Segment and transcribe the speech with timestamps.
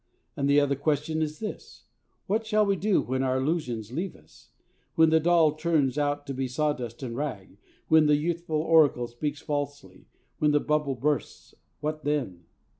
[0.35, 1.83] And the other question is this:
[2.25, 4.49] What shall we do when our illusions leave us?
[4.95, 9.41] When the doll turns out to be sawdust and rag, when the youthful oracle speaks
[9.41, 10.07] falsely,
[10.39, 12.45] when the bubble bursts, what then?